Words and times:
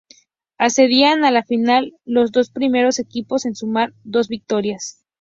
Accedían 0.57 1.23
a 1.25 1.29
la 1.29 1.43
final 1.43 1.93
los 2.05 2.31
dos 2.31 2.49
primeros 2.49 2.97
equipos 2.97 3.45
en 3.45 3.53
sumar 3.53 3.93
dos 4.03 4.29
victorias. 4.29 5.05